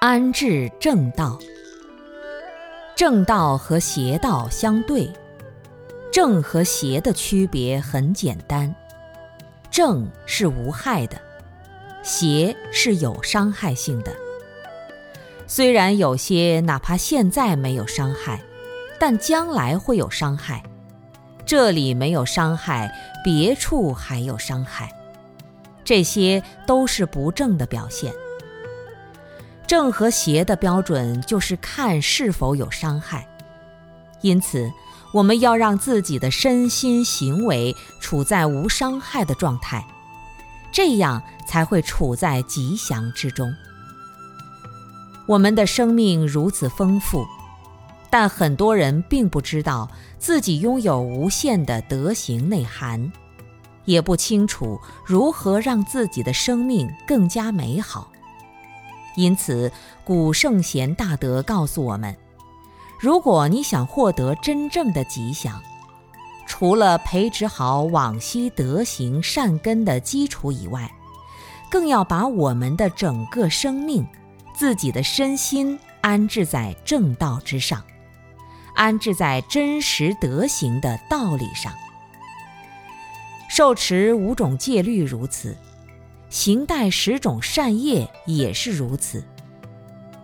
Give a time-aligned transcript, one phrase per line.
[0.00, 1.36] 安置正道。
[2.94, 5.10] 正道和邪道相对，
[6.12, 8.72] 正和邪的区别很简单：
[9.72, 11.20] 正是无害的，
[12.04, 14.12] 邪是有伤害性的。
[15.48, 18.40] 虽然有些哪怕现在没有伤害，
[19.00, 20.62] 但将来会有伤害。
[21.44, 22.88] 这里没有伤害，
[23.24, 24.92] 别处还有伤害，
[25.82, 28.12] 这些都是不正的表现。
[29.68, 33.28] 正和邪的标准就是看是否有伤害，
[34.22, 34.72] 因此
[35.12, 39.86] 我们要让自己的身心行为处在无伤害的状态，
[40.72, 43.54] 这样才会处在吉祥之中。
[45.26, 47.26] 我们的生命如此丰富。
[48.10, 49.86] 但很多人并不知道
[50.18, 53.12] 自己拥有无限的德行内涵，
[53.84, 58.10] 也不清楚如何让自己的生命更加美好。
[59.18, 59.72] 因此，
[60.04, 62.16] 古圣贤大德告诉我们：
[63.00, 65.60] 如果你想获得真正的吉祥，
[66.46, 70.88] 除了培植好往昔德行善根的基础以外，
[71.68, 74.06] 更要把我们的整个生命、
[74.54, 77.82] 自己的身心安置在正道之上。
[78.74, 81.72] 安置在真实德行的道理上，
[83.48, 85.56] 受持五种戒律如此，
[86.30, 89.22] 行代十种善业也是如此。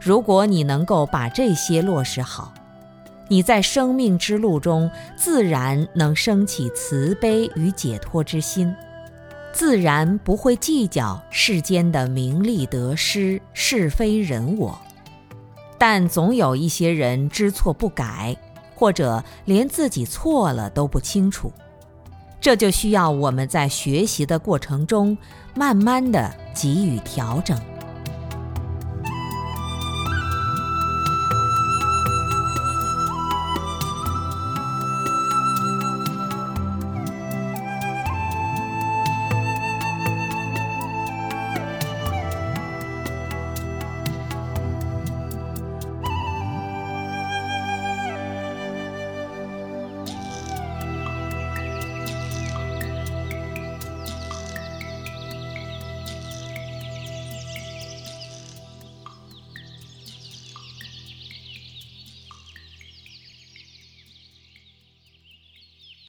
[0.00, 2.52] 如果你能够把这些落实好，
[3.28, 8.72] 你在生命之路中自然能升起慈悲与解脱之心，
[9.52, 14.78] 自然不会计较世间的名利得失、是非人我。
[15.78, 18.36] 但总有一些人知错不改，
[18.74, 21.52] 或者连自己错了都不清楚，
[22.46, 25.18] 这就需要我们在学习的过程中，
[25.56, 27.60] 慢慢的给予调整。